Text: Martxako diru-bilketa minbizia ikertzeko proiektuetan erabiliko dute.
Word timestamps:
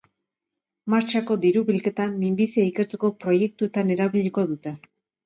Martxako 0.93 1.35
diru-bilketa 1.43 2.07
minbizia 2.13 2.65
ikertzeko 2.71 3.13
proiektuetan 3.25 3.93
erabiliko 3.97 4.47
dute. 4.55 4.73